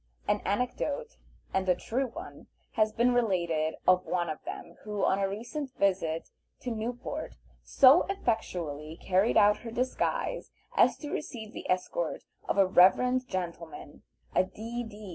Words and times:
An 0.27 0.41
anecdote, 0.45 1.17
and 1.53 1.69
a 1.69 1.75
true 1.75 2.07
one, 2.07 2.47
has 2.71 2.91
been 2.91 3.13
related 3.13 3.75
of 3.87 4.03
one 4.03 4.31
of 4.31 4.43
them 4.45 4.77
who, 4.83 5.05
on 5.05 5.19
a 5.19 5.29
recent 5.29 5.77
visit 5.77 6.31
to 6.61 6.71
Newport, 6.71 7.35
so 7.61 8.07
effectually 8.09 8.97
carried 8.99 9.37
out 9.37 9.57
her 9.57 9.69
disguise 9.69 10.49
as 10.75 10.97
to 10.97 11.11
receive 11.11 11.53
the 11.53 11.69
escort 11.69 12.23
of 12.49 12.57
a 12.57 12.65
reverend 12.65 13.27
gentleman, 13.27 14.01
a 14.33 14.43
D.D. 14.43 15.09